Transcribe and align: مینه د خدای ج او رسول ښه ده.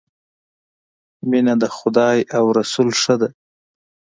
مینه 1.29 1.53
د 1.61 1.65
خدای 1.77 2.17
ج 2.25 2.27
او 2.37 2.45
رسول 2.59 2.89
ښه 3.01 3.15
ده. 3.21 3.29